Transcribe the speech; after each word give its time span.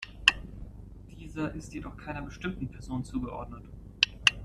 Dieser 1.11 1.53
ist 1.53 1.75
jedoch 1.75 1.95
keiner 1.95 2.23
bestimmten 2.23 2.67
Person 2.71 3.03
zugeordnet. 3.05 3.67